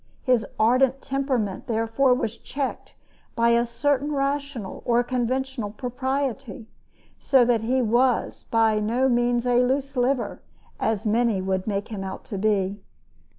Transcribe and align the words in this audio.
His 0.23 0.47
ardent 0.59 0.99
temperament, 1.03 1.67
therefore, 1.67 2.15
was 2.15 2.35
checked 2.35 2.95
by 3.35 3.49
a 3.49 3.67
certain 3.67 4.11
rational 4.13 4.81
or 4.83 5.03
conventional 5.03 5.69
propriety, 5.69 6.65
so 7.19 7.45
that 7.45 7.61
he 7.61 7.83
was 7.83 8.45
by 8.49 8.79
no 8.79 9.07
means 9.07 9.45
a 9.45 9.63
loose 9.63 9.95
liver, 9.95 10.41
as 10.79 11.05
many 11.05 11.39
would 11.39 11.67
make 11.67 11.89
him 11.89 12.03
out 12.03 12.23
to 12.25 12.39
be. 12.39 12.81